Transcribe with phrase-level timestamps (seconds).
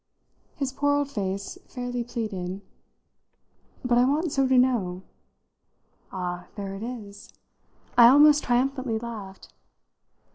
[0.55, 2.61] His poor old face fairly pleaded.
[3.85, 5.03] "But I want so to know."
[6.11, 7.31] "Ah, there it is!"
[7.99, 9.53] I almost triumphantly laughed.